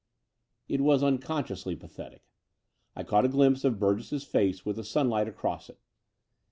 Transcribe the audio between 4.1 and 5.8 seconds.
face with the sun light across it.